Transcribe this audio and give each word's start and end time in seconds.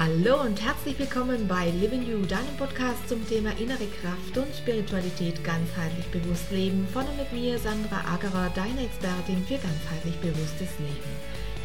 Hallo 0.00 0.40
und 0.40 0.58
herzlich 0.64 0.98
willkommen 0.98 1.46
bei 1.46 1.68
Living 1.78 2.00
You, 2.08 2.24
deinem 2.24 2.56
Podcast 2.56 3.06
zum 3.06 3.20
Thema 3.28 3.50
innere 3.58 3.84
Kraft 4.00 4.34
und 4.34 4.46
Spiritualität 4.56 5.44
ganzheitlich 5.44 6.06
bewusst 6.06 6.50
leben. 6.50 6.88
Von 6.90 7.04
und 7.04 7.18
mit 7.18 7.30
mir, 7.34 7.58
Sandra 7.58 8.00
Agerer, 8.10 8.50
deine 8.54 8.86
Expertin 8.86 9.44
für 9.44 9.58
ganzheitlich 9.58 10.16
bewusstes 10.22 10.70
Leben. 10.78 11.10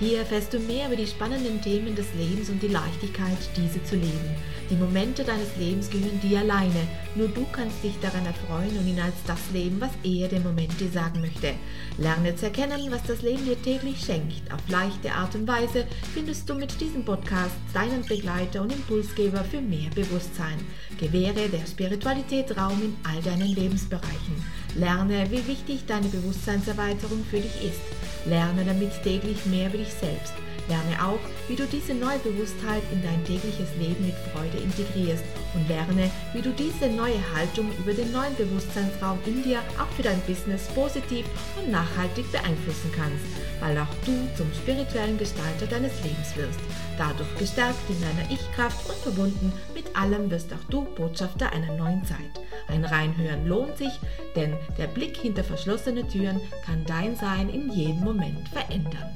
Hier 0.01 0.19
erfährst 0.19 0.53
du 0.53 0.59
mehr 0.59 0.87
über 0.87 0.97
die 0.97 1.07
spannenden 1.07 1.61
Themen 1.61 1.95
des 1.95 2.07
Lebens 2.13 2.49
und 2.49 2.61
die 2.61 2.67
Leichtigkeit, 2.67 3.37
diese 3.55 3.81
zu 3.85 3.95
leben. 3.95 4.35
Die 4.69 4.75
Momente 4.75 5.23
deines 5.23 5.55
Lebens 5.57 5.91
gehören 5.91 6.19
dir 6.21 6.39
alleine. 6.39 6.87
Nur 7.13 7.27
du 7.27 7.45
kannst 7.51 7.83
dich 7.83 7.93
daran 8.01 8.25
erfreuen 8.25 8.75
und 8.77 8.87
ihn 8.87 8.99
als 8.99 9.13
das 9.27 9.39
leben, 9.53 9.79
was 9.79 9.91
er 10.03 10.27
dem 10.27 10.41
Moment 10.41 10.79
dir 10.79 10.89
sagen 10.89 11.21
möchte. 11.21 11.53
Lerne 11.99 12.35
zu 12.35 12.45
erkennen, 12.45 12.89
was 12.89 13.03
das 13.03 13.21
Leben 13.21 13.45
dir 13.45 13.61
täglich 13.61 13.99
schenkt. 14.03 14.51
Auf 14.51 14.61
leichte 14.67 15.11
Art 15.11 15.35
und 15.35 15.47
Weise 15.47 15.85
findest 16.15 16.49
du 16.49 16.55
mit 16.55 16.81
diesem 16.81 17.05
Podcast 17.05 17.55
deinen 17.73 18.03
Begleiter 18.07 18.63
und 18.63 18.73
Impulsgeber 18.73 19.43
für 19.43 19.61
mehr 19.61 19.91
Bewusstsein. 19.93 20.57
Gewähre 20.99 21.47
der 21.47 21.65
Spiritualität 21.67 22.57
Raum 22.57 22.81
in 22.81 22.95
all 23.03 23.21
deinen 23.21 23.53
Lebensbereichen. 23.53 24.43
Lerne, 24.75 25.29
wie 25.29 25.47
wichtig 25.47 25.85
deine 25.85 26.07
Bewusstseinserweiterung 26.07 27.23
für 27.29 27.39
dich 27.39 27.63
ist. 27.63 27.81
Lerne 28.25 28.65
damit 28.65 28.91
täglich 29.03 29.45
mehr 29.45 29.69
über 29.69 29.77
dich 29.77 29.93
selbst. 29.93 30.33
Lerne 30.67 31.05
auch, 31.05 31.19
wie 31.47 31.55
du 31.55 31.65
diese 31.67 31.93
neue 31.93 32.17
Bewusstheit 32.19 32.81
in 32.91 33.03
dein 33.03 33.23
tägliches 33.23 33.69
Leben 33.79 34.05
mit 34.05 34.15
Freude 34.33 34.57
integrierst 34.57 35.23
und 35.53 35.67
lerne, 35.67 36.09
wie 36.33 36.41
du 36.41 36.51
diese 36.51 36.87
neue 36.87 37.19
Haltung 37.35 37.71
über 37.77 37.93
den 37.93 38.11
neuen 38.11 38.35
Bewusstseinsraum 38.35 39.19
in 39.25 39.43
dir 39.43 39.59
auch 39.79 39.91
für 39.95 40.01
dein 40.01 40.19
Business 40.21 40.67
positiv 40.69 41.25
und 41.57 41.71
nachhaltig 41.71 42.31
beeinflussen 42.31 42.91
kannst, 42.95 43.25
weil 43.59 43.77
auch 43.77 43.93
du 44.05 44.13
zum 44.35 44.51
spirituellen 44.53 45.17
Gestalter 45.17 45.67
deines 45.67 45.93
Lebens 46.03 46.35
wirst. 46.35 46.59
Dadurch 46.97 47.35
gestärkt 47.37 47.89
in 47.89 48.01
deiner 48.01 48.31
Ich-Kraft 48.31 48.89
und 48.89 48.97
verbunden 48.97 49.53
mit 49.75 49.95
allem 49.95 50.31
wirst 50.31 50.51
auch 50.51 50.69
du 50.69 50.81
Botschafter 50.95 51.51
einer 51.51 51.75
neuen 51.77 52.03
Zeit. 52.05 52.19
Ein 52.67 52.85
Reinhören 52.85 53.47
lohnt 53.47 53.77
sich, 53.77 53.99
denn 54.35 54.55
der 54.77 54.87
Blick 54.87 55.17
hinter 55.17 55.43
verschlossene 55.43 56.07
Türen 56.07 56.41
kann 56.65 56.83
dein 56.85 57.15
Sein 57.15 57.49
in 57.49 57.71
jedem 57.71 58.03
Moment 58.03 58.49
verändern. 58.49 59.15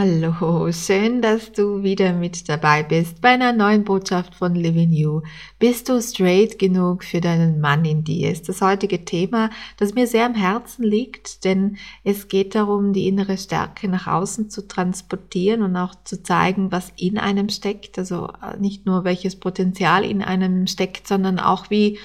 Hallo, 0.00 0.70
schön, 0.70 1.22
dass 1.22 1.50
du 1.50 1.82
wieder 1.82 2.12
mit 2.12 2.48
dabei 2.48 2.84
bist 2.84 3.20
bei 3.20 3.30
einer 3.30 3.52
neuen 3.52 3.82
Botschaft 3.82 4.36
von 4.36 4.54
Living 4.54 4.92
You. 4.92 5.22
Bist 5.58 5.88
du 5.88 6.00
straight 6.00 6.56
genug 6.56 7.02
für 7.02 7.20
deinen 7.20 7.60
Mann 7.60 7.84
in 7.84 8.04
dir? 8.04 8.30
Ist 8.30 8.48
das 8.48 8.60
heutige 8.60 9.04
Thema, 9.04 9.50
das 9.76 9.94
mir 9.94 10.06
sehr 10.06 10.26
am 10.26 10.36
Herzen 10.36 10.84
liegt, 10.84 11.44
denn 11.44 11.78
es 12.04 12.28
geht 12.28 12.54
darum, 12.54 12.92
die 12.92 13.08
innere 13.08 13.36
Stärke 13.36 13.88
nach 13.88 14.06
außen 14.06 14.50
zu 14.50 14.68
transportieren 14.68 15.62
und 15.62 15.74
auch 15.74 15.96
zu 16.04 16.22
zeigen, 16.22 16.70
was 16.70 16.92
in 16.96 17.18
einem 17.18 17.48
steckt. 17.48 17.98
Also 17.98 18.28
äh, 18.40 18.56
nicht 18.56 18.86
nur 18.86 19.02
welches 19.02 19.34
Potenzial 19.34 20.04
in 20.04 20.22
einem 20.22 20.68
steckt, 20.68 21.08
sondern 21.08 21.40
auch 21.40 21.70
wie 21.70 21.98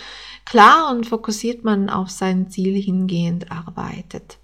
klar 0.46 0.90
und 0.90 1.06
fokussiert 1.06 1.64
man 1.64 1.92
auf 1.92 2.10
sein 2.10 2.50
Ziel 2.50 2.74
hingehend 2.74 3.52
arbeitet. 3.52 4.40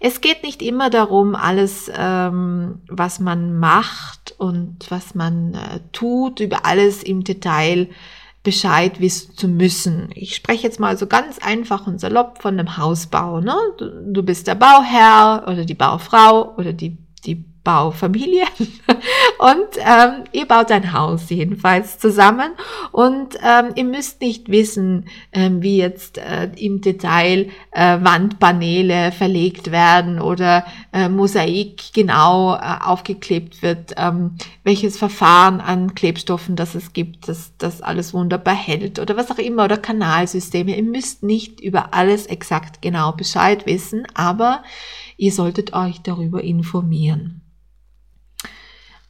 Es 0.00 0.20
geht 0.20 0.42
nicht 0.42 0.62
immer 0.62 0.90
darum, 0.90 1.34
alles, 1.34 1.90
ähm, 1.94 2.80
was 2.88 3.18
man 3.18 3.58
macht 3.58 4.34
und 4.38 4.90
was 4.90 5.14
man 5.14 5.54
äh, 5.54 5.80
tut, 5.92 6.40
über 6.40 6.66
alles 6.66 7.02
im 7.02 7.24
Detail 7.24 7.88
Bescheid 8.42 9.00
wissen 9.00 9.36
zu 9.36 9.48
müssen. 9.48 10.10
Ich 10.14 10.36
spreche 10.36 10.62
jetzt 10.62 10.78
mal 10.78 10.96
so 10.96 11.08
ganz 11.08 11.38
einfach 11.38 11.88
und 11.88 12.00
salopp 12.00 12.40
von 12.40 12.58
einem 12.58 12.76
Hausbau. 12.76 13.40
Ne? 13.40 13.56
Du, 13.76 13.90
du 14.12 14.22
bist 14.22 14.46
der 14.46 14.54
Bauherr 14.54 15.44
oder 15.48 15.64
die 15.64 15.74
Baufrau 15.74 16.54
oder 16.56 16.72
die, 16.72 16.96
die 17.24 17.44
Baufamilie 17.66 18.44
und 19.38 19.66
ähm, 19.78 20.22
ihr 20.30 20.46
baut 20.46 20.70
ein 20.70 20.92
Haus 20.92 21.28
jedenfalls 21.30 21.98
zusammen 21.98 22.52
und 22.92 23.36
ähm, 23.44 23.72
ihr 23.74 23.82
müsst 23.82 24.20
nicht 24.20 24.48
wissen, 24.48 25.06
ähm, 25.32 25.62
wie 25.62 25.78
jetzt 25.78 26.18
äh, 26.18 26.48
im 26.56 26.80
Detail 26.80 27.48
äh, 27.72 27.98
Wandpaneele 28.00 29.10
verlegt 29.10 29.72
werden 29.72 30.20
oder 30.20 30.64
äh, 30.92 31.08
Mosaik 31.08 31.92
genau 31.92 32.54
äh, 32.54 32.84
aufgeklebt 32.84 33.62
wird, 33.62 33.94
ähm, 33.96 34.36
welches 34.62 34.96
Verfahren 34.96 35.60
an 35.60 35.96
Klebstoffen 35.96 36.54
das 36.54 36.76
es 36.76 36.92
gibt, 36.92 37.26
dass 37.26 37.52
das 37.58 37.82
alles 37.82 38.14
wunderbar 38.14 38.54
hält 38.54 39.00
oder 39.00 39.16
was 39.16 39.32
auch 39.32 39.38
immer 39.38 39.64
oder 39.64 39.76
Kanalsysteme. 39.76 40.76
Ihr 40.76 40.84
müsst 40.84 41.24
nicht 41.24 41.60
über 41.60 41.94
alles 41.94 42.26
exakt 42.26 42.80
genau 42.80 43.10
Bescheid 43.10 43.66
wissen, 43.66 44.06
aber 44.14 44.62
ihr 45.16 45.32
solltet 45.32 45.72
euch 45.72 46.00
darüber 46.02 46.44
informieren. 46.44 47.42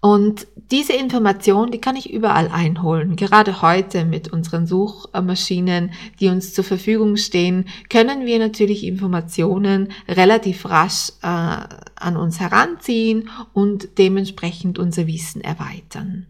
Und 0.06 0.46
diese 0.70 0.92
Information, 0.92 1.72
die 1.72 1.80
kann 1.80 1.96
ich 1.96 2.12
überall 2.12 2.46
einholen. 2.46 3.16
Gerade 3.16 3.60
heute 3.60 4.04
mit 4.04 4.32
unseren 4.32 4.64
Suchmaschinen, 4.64 5.90
die 6.20 6.28
uns 6.28 6.54
zur 6.54 6.62
Verfügung 6.62 7.16
stehen, 7.16 7.64
können 7.90 8.24
wir 8.24 8.38
natürlich 8.38 8.84
Informationen 8.84 9.88
relativ 10.06 10.64
rasch 10.66 11.10
äh, 11.22 11.26
an 11.26 12.16
uns 12.16 12.38
heranziehen 12.38 13.30
und 13.52 13.98
dementsprechend 13.98 14.78
unser 14.78 15.08
Wissen 15.08 15.40
erweitern. 15.40 16.28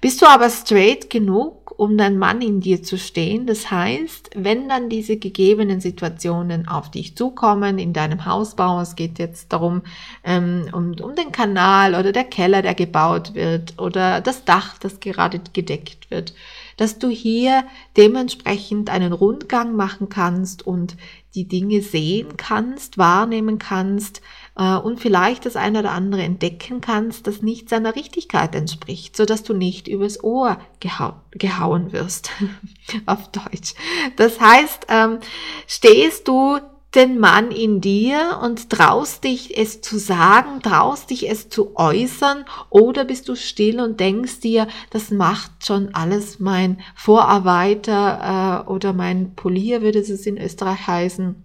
Bist 0.00 0.22
du 0.22 0.26
aber 0.26 0.48
straight 0.48 1.10
genug, 1.10 1.61
um 1.82 1.98
dein 1.98 2.16
Mann 2.16 2.40
in 2.40 2.60
dir 2.60 2.84
zu 2.84 2.96
stehen? 2.96 3.44
Das 3.44 3.72
heißt, 3.72 4.30
wenn 4.36 4.68
dann 4.68 4.88
diese 4.88 5.16
gegebenen 5.16 5.80
Situationen 5.80 6.68
auf 6.68 6.92
dich 6.92 7.16
zukommen, 7.16 7.80
in 7.80 7.92
deinem 7.92 8.24
Hausbau, 8.24 8.80
es 8.80 8.94
geht 8.94 9.18
jetzt 9.18 9.52
darum, 9.52 9.82
ähm, 10.22 10.68
um, 10.70 10.94
um 11.02 11.16
den 11.16 11.32
Kanal 11.32 11.96
oder 11.96 12.12
der 12.12 12.22
Keller, 12.22 12.62
der 12.62 12.76
gebaut 12.76 13.34
wird 13.34 13.80
oder 13.80 14.20
das 14.20 14.44
Dach, 14.44 14.78
das 14.78 15.00
gerade 15.00 15.40
gedeckt 15.52 16.08
wird, 16.08 16.34
dass 16.76 17.00
du 17.00 17.08
hier 17.08 17.64
dementsprechend 17.96 18.88
einen 18.88 19.12
Rundgang 19.12 19.74
machen 19.74 20.08
kannst 20.08 20.64
und 20.64 20.96
die 21.34 21.48
Dinge 21.48 21.82
sehen 21.82 22.36
kannst, 22.36 22.96
wahrnehmen 22.96 23.58
kannst, 23.58 24.22
äh, 24.56 24.76
und 24.76 25.00
vielleicht 25.00 25.46
das 25.46 25.56
eine 25.56 25.80
oder 25.80 25.92
andere 25.92 26.22
entdecken 26.22 26.80
kannst, 26.80 27.26
das 27.26 27.42
nicht 27.42 27.68
seiner 27.68 27.96
Richtigkeit 27.96 28.54
entspricht, 28.54 29.16
so 29.16 29.24
dass 29.24 29.42
du 29.42 29.54
nicht 29.54 29.88
übers 29.88 30.22
Ohr 30.22 30.58
gehau 30.80 31.14
gehauen 31.30 31.92
wirst, 31.92 32.30
auf 33.06 33.30
Deutsch. 33.30 33.74
Das 34.16 34.40
heißt, 34.40 34.86
ähm, 34.88 35.18
stehst 35.66 36.28
du 36.28 36.58
den 36.94 37.18
Mann 37.18 37.50
in 37.50 37.80
dir 37.80 38.38
und 38.42 38.68
traust 38.68 39.24
dich 39.24 39.56
es 39.56 39.80
zu 39.80 39.98
sagen, 39.98 40.60
traust 40.62 41.08
dich 41.08 41.30
es 41.30 41.48
zu 41.48 41.74
äußern 41.76 42.44
oder 42.68 43.06
bist 43.06 43.28
du 43.28 43.34
still 43.34 43.80
und 43.80 43.98
denkst 43.98 44.40
dir, 44.40 44.68
das 44.90 45.10
macht 45.10 45.66
schon 45.66 45.94
alles 45.94 46.38
mein 46.38 46.80
Vorarbeiter 46.94 48.66
äh, 48.66 48.70
oder 48.70 48.92
mein 48.92 49.34
Polier 49.34 49.80
würde 49.80 50.00
es 50.00 50.26
in 50.26 50.36
Österreich 50.36 50.86
heißen 50.86 51.42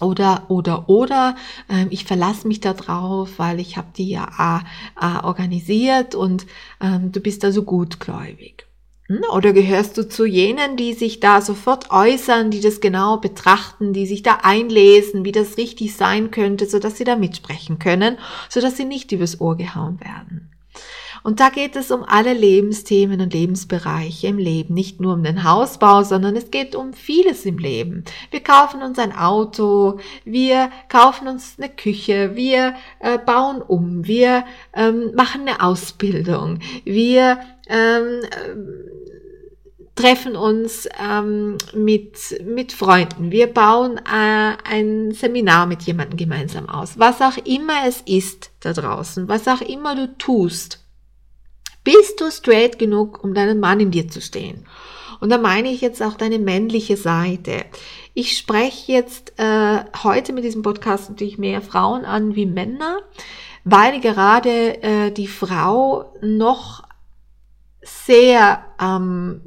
oder, 0.00 0.44
oder, 0.48 0.88
oder, 0.88 1.36
ähm, 1.68 1.88
ich 1.90 2.04
verlasse 2.04 2.48
mich 2.48 2.60
da 2.60 2.74
drauf, 2.74 3.38
weil 3.38 3.60
ich 3.60 3.76
habe 3.76 3.88
die 3.96 4.10
ja 4.10 4.62
äh, 5.00 5.24
organisiert 5.24 6.14
und 6.14 6.46
ähm, 6.80 7.12
du 7.12 7.20
bist 7.20 7.44
also 7.44 7.62
gutgläubig. 7.62 8.66
Hm? 9.06 9.20
Oder 9.32 9.52
gehörst 9.52 9.98
du 9.98 10.08
zu 10.08 10.24
jenen, 10.24 10.76
die 10.76 10.94
sich 10.94 11.20
da 11.20 11.42
sofort 11.42 11.90
äußern, 11.90 12.50
die 12.50 12.60
das 12.60 12.80
genau 12.80 13.18
betrachten, 13.18 13.92
die 13.92 14.06
sich 14.06 14.22
da 14.22 14.38
einlesen, 14.42 15.24
wie 15.24 15.32
das 15.32 15.58
richtig 15.58 15.94
sein 15.94 16.30
könnte, 16.30 16.66
so 16.66 16.78
dass 16.78 16.96
sie 16.96 17.04
da 17.04 17.14
mitsprechen 17.14 17.78
können, 17.78 18.18
so 18.48 18.60
dass 18.60 18.76
sie 18.76 18.86
nicht 18.86 19.12
übers 19.12 19.40
Ohr 19.40 19.56
gehauen 19.56 20.00
werden? 20.00 20.53
Und 21.24 21.40
da 21.40 21.48
geht 21.48 21.74
es 21.74 21.90
um 21.90 22.04
alle 22.04 22.34
Lebensthemen 22.34 23.22
und 23.22 23.32
Lebensbereiche 23.32 24.26
im 24.26 24.36
Leben, 24.36 24.74
nicht 24.74 25.00
nur 25.00 25.14
um 25.14 25.24
den 25.24 25.42
Hausbau, 25.42 26.02
sondern 26.02 26.36
es 26.36 26.50
geht 26.50 26.76
um 26.76 26.92
vieles 26.92 27.46
im 27.46 27.56
Leben. 27.56 28.04
Wir 28.30 28.40
kaufen 28.40 28.82
uns 28.82 28.98
ein 28.98 29.16
Auto, 29.16 29.98
wir 30.26 30.70
kaufen 30.90 31.26
uns 31.26 31.54
eine 31.56 31.70
Küche, 31.70 32.36
wir 32.36 32.74
äh, 33.00 33.16
bauen 33.16 33.62
um, 33.62 34.06
wir 34.06 34.44
ähm, 34.74 35.14
machen 35.14 35.48
eine 35.48 35.62
Ausbildung, 35.62 36.58
wir 36.84 37.38
ähm, 37.68 38.20
äh, 38.24 39.94
treffen 39.94 40.36
uns 40.36 40.86
ähm, 41.02 41.56
mit, 41.72 42.38
mit 42.44 42.72
Freunden, 42.72 43.30
wir 43.30 43.46
bauen 43.46 43.96
äh, 43.96 44.56
ein 44.64 45.12
Seminar 45.12 45.64
mit 45.64 45.84
jemandem 45.84 46.18
gemeinsam 46.18 46.68
aus. 46.68 46.98
Was 46.98 47.22
auch 47.22 47.38
immer 47.46 47.86
es 47.86 48.02
ist 48.02 48.50
da 48.60 48.74
draußen, 48.74 49.26
was 49.26 49.48
auch 49.48 49.62
immer 49.62 49.94
du 49.94 50.18
tust, 50.18 50.83
du 52.24 52.30
straight 52.30 52.78
genug, 52.78 53.22
um 53.22 53.34
deinen 53.34 53.60
Mann 53.60 53.80
in 53.80 53.90
dir 53.90 54.08
zu 54.08 54.20
stehen? 54.20 54.66
Und 55.20 55.30
da 55.30 55.38
meine 55.38 55.70
ich 55.70 55.80
jetzt 55.80 56.02
auch 56.02 56.14
deine 56.14 56.38
männliche 56.38 56.96
Seite. 56.96 57.64
Ich 58.14 58.36
spreche 58.36 58.92
jetzt 58.92 59.32
äh, 59.38 59.84
heute 60.02 60.32
mit 60.32 60.44
diesem 60.44 60.62
Podcast 60.62 61.10
natürlich 61.10 61.38
mehr 61.38 61.62
Frauen 61.62 62.04
an 62.04 62.34
wie 62.34 62.46
Männer, 62.46 62.98
weil 63.64 64.00
gerade 64.00 64.82
äh, 64.82 65.10
die 65.10 65.26
Frau 65.26 66.12
noch 66.20 66.82
sehr 67.82 68.64
ähm, 68.80 69.40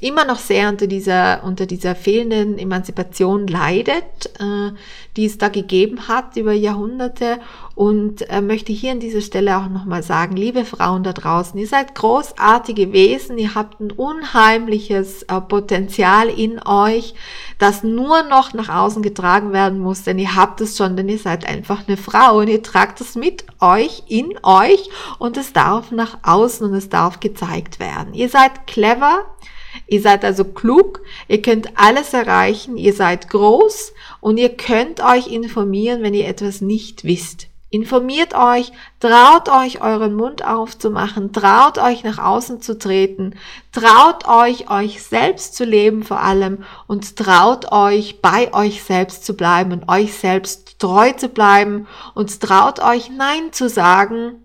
immer 0.00 0.24
noch 0.24 0.38
sehr 0.38 0.68
unter 0.68 0.86
dieser, 0.86 1.44
unter 1.44 1.66
dieser 1.66 1.94
fehlenden 1.94 2.58
Emanzipation 2.58 3.46
leidet, 3.46 4.26
äh, 4.38 4.72
die 5.16 5.26
es 5.26 5.38
da 5.38 5.48
gegeben 5.48 6.08
hat 6.08 6.36
über 6.36 6.52
Jahrhunderte 6.52 7.38
und 7.74 8.28
äh, 8.30 8.40
möchte 8.40 8.72
hier 8.72 8.92
an 8.92 9.00
dieser 9.00 9.20
Stelle 9.20 9.58
auch 9.58 9.68
nochmal 9.68 10.02
sagen, 10.02 10.36
liebe 10.36 10.64
Frauen 10.64 11.02
da 11.02 11.12
draußen, 11.12 11.58
ihr 11.58 11.66
seid 11.66 11.94
großartige 11.94 12.92
Wesen, 12.92 13.36
ihr 13.36 13.54
habt 13.54 13.80
ein 13.80 13.90
unheimliches 13.90 15.24
äh, 15.24 15.40
Potenzial 15.40 16.28
in 16.28 16.60
euch, 16.66 17.14
das 17.58 17.82
nur 17.82 18.22
noch 18.22 18.54
nach 18.54 18.68
außen 18.68 19.02
getragen 19.02 19.52
werden 19.52 19.80
muss, 19.80 20.02
denn 20.02 20.18
ihr 20.18 20.34
habt 20.34 20.60
es 20.62 20.76
schon, 20.76 20.96
denn 20.96 21.08
ihr 21.08 21.18
seid 21.18 21.46
einfach 21.46 21.86
eine 21.86 21.96
Frau 21.96 22.38
und 22.38 22.48
ihr 22.48 22.62
tragt 22.62 23.00
es 23.00 23.16
mit 23.16 23.44
euch, 23.60 24.04
in 24.08 24.38
euch 24.42 24.88
und 25.18 25.36
es 25.36 25.52
darf 25.52 25.90
nach 25.90 26.18
außen 26.22 26.66
und 26.66 26.74
es 26.74 26.88
darf 26.88 27.20
gezeigt 27.20 27.80
werden. 27.80 28.14
Ihr 28.14 28.30
seid 28.30 28.66
clever, 28.66 29.24
Ihr 29.86 30.00
seid 30.00 30.24
also 30.24 30.44
klug, 30.44 31.00
ihr 31.28 31.42
könnt 31.42 31.78
alles 31.78 32.12
erreichen, 32.12 32.76
ihr 32.76 32.92
seid 32.92 33.28
groß 33.28 33.92
und 34.20 34.38
ihr 34.38 34.56
könnt 34.56 35.00
euch 35.02 35.28
informieren, 35.28 36.02
wenn 36.02 36.14
ihr 36.14 36.28
etwas 36.28 36.60
nicht 36.60 37.04
wisst. 37.04 37.50
Informiert 37.72 38.34
euch, 38.34 38.72
traut 38.98 39.48
euch 39.48 39.80
euren 39.80 40.14
Mund 40.14 40.44
aufzumachen, 40.44 41.32
traut 41.32 41.78
euch 41.78 42.02
nach 42.02 42.18
außen 42.18 42.60
zu 42.60 42.76
treten, 42.76 43.36
traut 43.70 44.26
euch 44.26 44.68
euch 44.68 45.04
selbst 45.04 45.54
zu 45.54 45.64
leben 45.64 46.02
vor 46.02 46.20
allem 46.20 46.64
und 46.88 47.14
traut 47.14 47.70
euch 47.70 48.20
bei 48.20 48.52
euch 48.52 48.82
selbst 48.82 49.24
zu 49.24 49.34
bleiben 49.34 49.70
und 49.70 49.88
euch 49.88 50.14
selbst 50.14 50.80
treu 50.80 51.12
zu 51.12 51.28
bleiben 51.28 51.86
und 52.14 52.40
traut 52.40 52.80
euch 52.80 53.08
Nein 53.08 53.52
zu 53.52 53.68
sagen, 53.68 54.44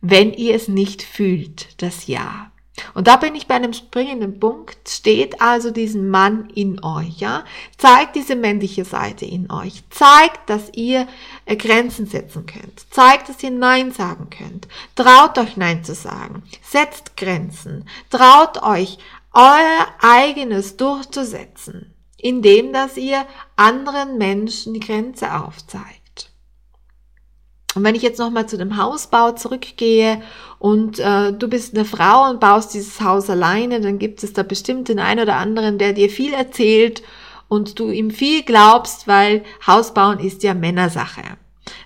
wenn 0.00 0.32
ihr 0.32 0.54
es 0.54 0.68
nicht 0.68 1.02
fühlt, 1.02 1.82
das 1.82 2.06
Ja. 2.06 2.50
Und 2.94 3.06
da 3.06 3.16
bin 3.16 3.34
ich 3.34 3.46
bei 3.46 3.54
einem 3.54 3.72
springenden 3.72 4.40
Punkt, 4.40 4.88
steht 4.88 5.40
also 5.40 5.70
diesen 5.70 6.08
Mann 6.08 6.50
in 6.54 6.82
euch, 6.82 7.18
ja? 7.18 7.44
Zeigt 7.78 8.16
diese 8.16 8.34
männliche 8.34 8.84
Seite 8.84 9.24
in 9.24 9.50
euch. 9.50 9.84
Zeigt, 9.90 10.50
dass 10.50 10.72
ihr 10.74 11.06
äh, 11.46 11.56
Grenzen 11.56 12.06
setzen 12.06 12.46
könnt. 12.46 12.84
Zeigt, 12.90 13.28
dass 13.28 13.42
ihr 13.42 13.50
Nein 13.50 13.92
sagen 13.92 14.28
könnt. 14.30 14.66
Traut 14.96 15.38
euch 15.38 15.56
Nein 15.56 15.84
zu 15.84 15.94
sagen. 15.94 16.42
Setzt 16.62 17.16
Grenzen. 17.16 17.88
Traut 18.10 18.62
euch, 18.62 18.98
euer 19.32 19.86
eigenes 20.00 20.76
durchzusetzen, 20.76 21.94
indem 22.16 22.72
dass 22.72 22.96
ihr 22.96 23.24
anderen 23.56 24.18
Menschen 24.18 24.74
die 24.74 24.80
Grenze 24.80 25.34
aufzeigt. 25.34 26.03
Und 27.74 27.84
wenn 27.84 27.94
ich 27.94 28.02
jetzt 28.02 28.18
nochmal 28.18 28.48
zu 28.48 28.56
dem 28.56 28.76
Hausbau 28.76 29.32
zurückgehe 29.32 30.22
und 30.58 30.98
äh, 30.98 31.32
du 31.32 31.48
bist 31.48 31.74
eine 31.74 31.84
Frau 31.84 32.30
und 32.30 32.40
baust 32.40 32.74
dieses 32.74 33.00
Haus 33.00 33.28
alleine, 33.28 33.80
dann 33.80 33.98
gibt 33.98 34.22
es 34.22 34.32
da 34.32 34.42
bestimmt 34.42 34.88
den 34.88 35.00
einen 35.00 35.20
oder 35.20 35.36
anderen, 35.36 35.78
der 35.78 35.92
dir 35.92 36.08
viel 36.08 36.32
erzählt 36.32 37.02
und 37.48 37.78
du 37.78 37.90
ihm 37.90 38.10
viel 38.10 38.42
glaubst, 38.42 39.08
weil 39.08 39.44
Hausbauen 39.66 40.18
ist 40.20 40.42
ja 40.42 40.54
Männersache. 40.54 41.22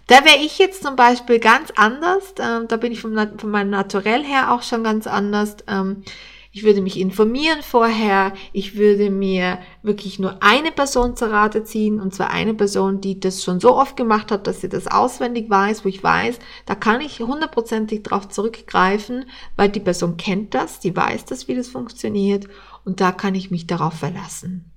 Da 0.07 0.25
wäre 0.25 0.39
ich 0.39 0.59
jetzt 0.59 0.83
zum 0.83 0.97
Beispiel 0.97 1.39
ganz 1.39 1.71
anders, 1.77 2.33
äh, 2.39 2.67
da 2.67 2.77
bin 2.77 2.93
ich 2.93 3.01
von 3.01 3.15
meinem 3.45 3.71
Naturell 3.71 4.25
her 4.25 4.53
auch 4.53 4.63
schon 4.63 4.83
ganz 4.83 5.07
anders. 5.07 5.57
Ähm, 5.67 6.03
ich 6.59 6.65
würde 6.65 6.81
mich 6.81 6.99
informieren 6.99 7.63
vorher. 7.63 8.33
Ich 8.53 8.77
würde 8.77 9.11
mir 9.11 9.61
wirklich 9.85 10.19
nur 10.19 10.43
eine 10.43 10.73
Person 10.73 11.15
zur 11.15 11.31
Rate 11.31 11.63
ziehen, 11.63 12.01
und 12.01 12.13
zwar 12.13 12.31
eine 12.31 12.53
Person, 12.53 13.01
die 13.01 13.21
das 13.21 13.45
schon 13.45 13.61
so 13.61 13.77
oft 13.77 13.97
gemacht 13.97 14.33
hat, 14.33 14.49
dass 14.49 14.61
sie 14.61 14.69
das 14.69 14.89
auswendig 14.89 15.49
weiß, 15.49 15.85
wo 15.85 15.89
ich 15.89 16.03
weiß, 16.03 16.41
da 16.67 16.75
kann 16.75 17.01
ich 17.01 17.21
hundertprozentig 17.21 18.03
drauf 18.03 18.29
zurückgreifen, 18.29 19.27
weil 19.55 19.69
die 19.69 19.79
Person 19.79 20.17
kennt 20.17 20.53
das, 20.53 20.81
die 20.81 20.97
weiß 20.97 21.27
das, 21.27 21.47
wie 21.47 21.55
das 21.55 21.69
funktioniert, 21.69 22.49
und 22.85 23.01
da 23.01 23.13
kann 23.13 23.37
ich 23.37 23.53
mich 23.53 23.69
darauf 23.69 23.95
verlassen. 23.95 24.73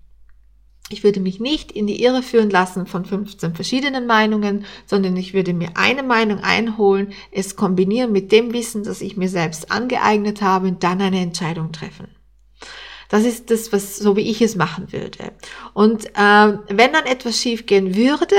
Ich 0.91 1.03
würde 1.03 1.19
mich 1.19 1.39
nicht 1.39 1.71
in 1.71 1.87
die 1.87 2.03
Irre 2.03 2.23
führen 2.23 2.49
lassen 2.49 2.85
von 2.85 3.05
15 3.05 3.55
verschiedenen 3.55 4.05
Meinungen, 4.05 4.65
sondern 4.85 5.15
ich 5.17 5.33
würde 5.33 5.53
mir 5.53 5.69
eine 5.75 6.03
Meinung 6.03 6.39
einholen, 6.39 7.13
es 7.31 7.55
kombinieren 7.55 8.11
mit 8.11 8.31
dem 8.31 8.53
Wissen, 8.53 8.83
das 8.83 9.01
ich 9.01 9.17
mir 9.17 9.29
selbst 9.29 9.71
angeeignet 9.71 10.41
habe 10.41 10.67
und 10.67 10.83
dann 10.83 11.01
eine 11.01 11.21
Entscheidung 11.21 11.71
treffen. 11.71 12.07
Das 13.11 13.25
ist 13.25 13.51
das, 13.51 13.73
was 13.73 13.97
so 13.97 14.15
wie 14.15 14.29
ich 14.31 14.41
es 14.41 14.55
machen 14.55 14.93
würde. 14.93 15.33
Und 15.73 16.05
äh, 16.05 16.57
wenn 16.69 16.93
dann 16.93 17.05
etwas 17.05 17.37
schiefgehen 17.37 17.93
würde, 17.93 18.37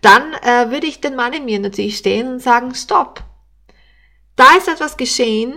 dann 0.00 0.32
äh, 0.34 0.70
würde 0.70 0.86
ich 0.86 1.00
den 1.00 1.16
Mann 1.16 1.32
in 1.32 1.44
mir 1.44 1.58
natürlich 1.58 1.96
stehen 1.96 2.34
und 2.34 2.40
sagen, 2.40 2.72
stopp. 2.76 3.24
Da 4.36 4.56
ist 4.56 4.68
etwas 4.68 4.96
geschehen, 4.96 5.54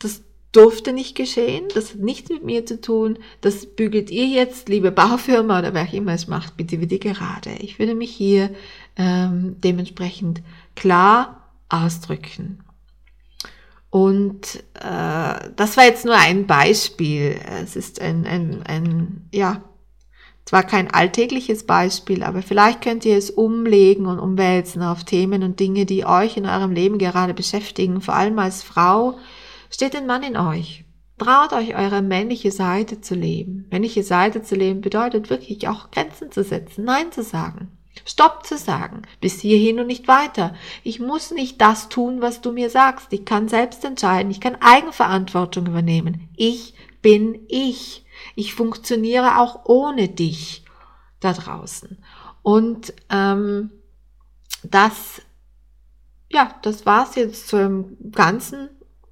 das 0.00 0.22
durfte 0.52 0.92
nicht 0.92 1.16
geschehen, 1.16 1.66
das 1.74 1.92
hat 1.92 2.00
nichts 2.00 2.28
mit 2.30 2.42
mir 2.42 2.66
zu 2.66 2.80
tun, 2.80 3.18
das 3.40 3.66
bügelt 3.66 4.10
ihr 4.10 4.26
jetzt, 4.26 4.68
liebe 4.68 4.90
Baufirma 4.90 5.60
oder 5.60 5.74
wer 5.74 5.84
auch 5.84 5.92
immer 5.92 6.12
es 6.12 6.26
macht, 6.26 6.56
bitte 6.56 6.80
wieder 6.80 6.98
gerade. 6.98 7.50
Ich 7.60 7.78
würde 7.78 7.94
mich 7.94 8.10
hier 8.10 8.50
ähm, 8.96 9.56
dementsprechend 9.60 10.42
klar 10.74 11.52
ausdrücken. 11.68 12.64
Und 13.90 14.62
äh, 14.74 15.50
das 15.56 15.76
war 15.76 15.84
jetzt 15.84 16.04
nur 16.04 16.16
ein 16.16 16.46
Beispiel. 16.46 17.36
Es 17.62 17.74
ist 17.74 18.00
ein, 18.00 18.24
ein, 18.24 18.62
ein, 18.64 19.28
ja, 19.32 19.62
zwar 20.44 20.62
kein 20.64 20.90
alltägliches 20.90 21.64
Beispiel, 21.64 22.22
aber 22.22 22.42
vielleicht 22.42 22.82
könnt 22.82 23.04
ihr 23.04 23.16
es 23.16 23.30
umlegen 23.30 24.06
und 24.06 24.18
umwälzen 24.18 24.82
auf 24.82 25.04
Themen 25.04 25.42
und 25.42 25.60
Dinge, 25.60 25.86
die 25.86 26.04
euch 26.04 26.36
in 26.36 26.46
eurem 26.46 26.72
Leben 26.72 26.98
gerade 26.98 27.34
beschäftigen, 27.34 28.00
vor 28.00 28.14
allem 28.14 28.38
als 28.38 28.62
Frau, 28.62 29.18
steht 29.70 29.96
ein 29.96 30.06
Mann 30.06 30.22
in 30.22 30.36
euch. 30.36 30.84
Traut 31.18 31.52
euch, 31.52 31.76
eure 31.76 32.02
männliche 32.02 32.50
Seite 32.50 33.00
zu 33.00 33.14
leben. 33.14 33.66
Männliche 33.70 34.02
Seite 34.02 34.42
zu 34.42 34.54
leben 34.54 34.80
bedeutet 34.80 35.30
wirklich 35.30 35.68
auch 35.68 35.90
Grenzen 35.90 36.32
zu 36.32 36.42
setzen, 36.42 36.84
Nein 36.84 37.12
zu 37.12 37.22
sagen. 37.22 37.76
Stopp 38.06 38.46
zu 38.46 38.56
sagen, 38.56 39.02
bis 39.20 39.40
hierhin 39.40 39.80
und 39.80 39.86
nicht 39.86 40.08
weiter. 40.08 40.54
Ich 40.82 41.00
muss 41.00 41.30
nicht 41.30 41.60
das 41.60 41.88
tun, 41.88 42.22
was 42.22 42.40
du 42.40 42.52
mir 42.52 42.70
sagst. 42.70 43.12
Ich 43.12 43.24
kann 43.24 43.48
selbst 43.48 43.84
entscheiden. 43.84 44.30
Ich 44.30 44.40
kann 44.40 44.56
Eigenverantwortung 44.60 45.66
übernehmen. 45.66 46.28
Ich 46.36 46.74
bin 47.02 47.40
ich. 47.48 48.06
Ich 48.34 48.54
funktioniere 48.54 49.38
auch 49.38 49.66
ohne 49.66 50.08
dich 50.08 50.64
da 51.20 51.32
draußen. 51.32 51.98
Und 52.42 52.94
ähm, 53.10 53.70
das, 54.62 55.20
ja, 56.30 56.54
das 56.62 56.86
war's 56.86 57.16
jetzt 57.16 57.48
zum 57.48 57.96
ganzen 58.12 58.70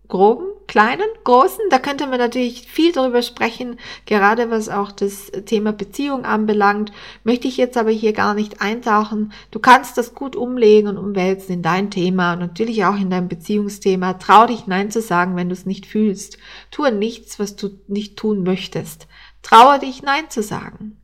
groben, 0.09 0.47
kleinen, 0.67 1.07
großen. 1.25 1.65
Da 1.71 1.79
könnte 1.79 2.07
man 2.07 2.19
natürlich 2.19 2.67
viel 2.67 2.93
darüber 2.93 3.23
sprechen, 3.23 3.79
gerade 4.07 4.51
was 4.51 4.69
auch 4.69 4.91
das 4.91 5.31
Thema 5.47 5.73
Beziehung 5.73 6.25
anbelangt. 6.25 6.93
Möchte 7.25 7.49
ich 7.49 7.57
jetzt 7.57 7.77
aber 7.77 7.91
hier 7.91 8.13
gar 8.13 8.35
nicht 8.35 8.61
eintauchen. 8.61 9.33
Du 9.51 9.59
kannst 9.59 9.99
das 9.99 10.15
gut 10.15 10.35
umlegen 10.35 10.89
und 10.89 10.99
umwälzen 10.99 11.55
in 11.55 11.63
dein 11.63 11.91
Thema 11.91 12.33
und 12.33 12.41
natürlich 12.41 12.85
auch 12.85 12.97
in 12.97 13.11
dein 13.11 13.29
Beziehungsthema. 13.29 14.15
Trau 14.15 14.47
dich 14.47 14.67
Nein 14.67 14.91
zu 14.91 15.01
sagen, 15.01 15.37
wenn 15.37 15.49
du 15.49 15.55
es 15.55 15.67
nicht 15.67 15.87
fühlst. 15.87 16.39
Tue 16.71 16.91
nichts, 16.91 17.39
was 17.39 17.57
du 17.57 17.71
nicht 17.87 18.17
tun 18.17 18.43
möchtest. 18.43 19.07
Traue 19.43 19.79
dich 19.79 20.03
Nein 20.03 20.31
zu 20.31 20.43
sagen. 20.43 21.01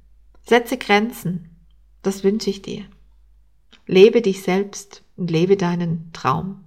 Setze 0.47 0.77
Grenzen. 0.77 1.51
Das 2.03 2.25
wünsche 2.25 2.51
ich 2.51 2.63
dir. 2.63 2.85
Lebe 3.87 4.23
dich 4.23 4.43
selbst 4.43 5.03
und 5.17 5.31
lebe 5.31 5.57
deinen 5.57 6.11
Traum. 6.13 6.64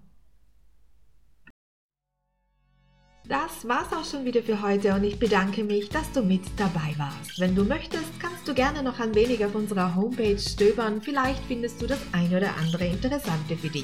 Das 3.27 3.67
war's 3.67 3.91
auch 3.91 4.05
schon 4.09 4.23
wieder 4.23 4.41
für 4.41 4.61
heute 4.61 4.93
und 4.93 5.03
ich 5.03 5.19
bedanke 5.19 5.65
mich, 5.65 5.89
dass 5.89 6.09
du 6.13 6.21
mit 6.21 6.43
dabei 6.55 6.95
warst. 6.97 7.37
Wenn 7.39 7.55
du 7.55 7.65
möchtest, 7.65 8.17
kannst 8.21 8.47
du 8.47 8.53
gerne 8.53 8.81
noch 8.81 9.01
ein 9.01 9.13
wenig 9.15 9.43
auf 9.43 9.53
unserer 9.53 9.95
Homepage 9.95 10.39
stöbern. 10.39 11.01
Vielleicht 11.01 11.43
findest 11.45 11.81
du 11.81 11.87
das 11.87 11.99
ein 12.13 12.33
oder 12.33 12.55
andere 12.55 12.85
Interessante 12.85 13.57
für 13.57 13.67
dich. 13.67 13.83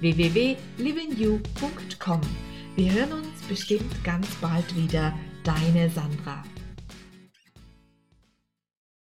www.livingyou.com 0.00 2.20
Wir 2.76 2.92
hören 2.92 3.12
uns 3.12 3.40
bestimmt 3.48 4.04
ganz 4.04 4.26
bald 4.42 4.76
wieder. 4.76 5.14
Deine 5.42 5.88
Sandra. 5.88 6.44